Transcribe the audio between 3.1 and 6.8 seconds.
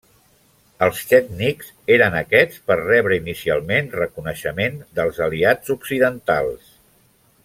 inicialment reconeixement dels Aliats occidentals.